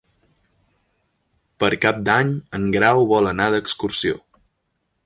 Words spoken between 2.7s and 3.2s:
Grau